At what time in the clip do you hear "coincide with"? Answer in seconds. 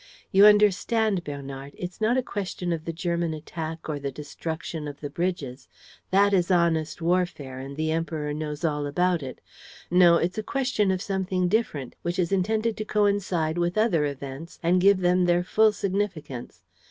12.83-13.77